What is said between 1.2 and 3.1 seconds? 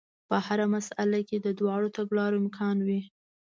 کې د دواړو تګلارو امکان وي.